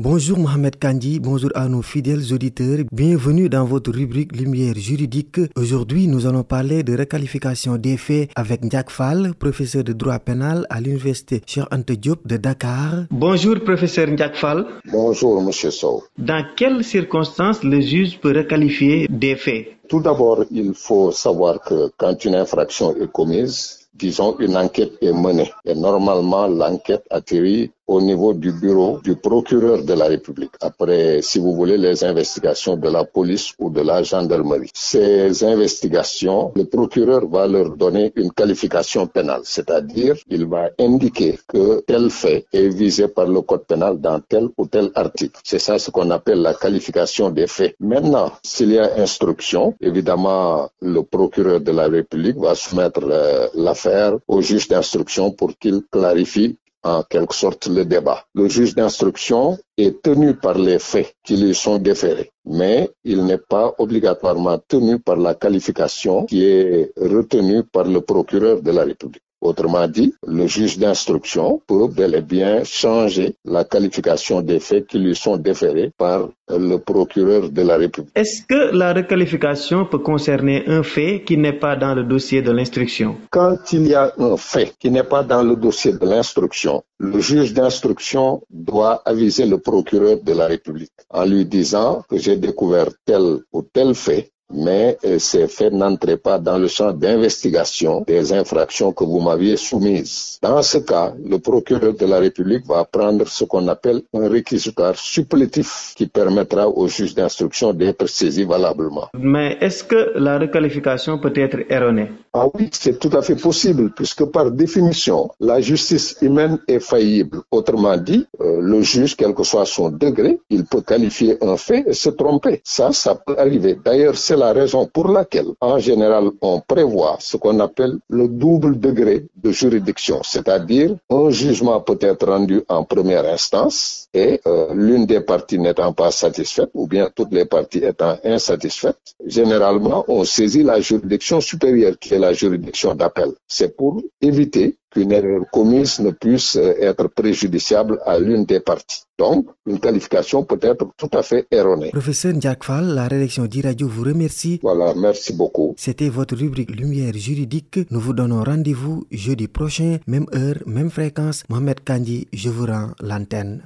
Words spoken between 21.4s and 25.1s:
que quand une infraction est commise, disons une enquête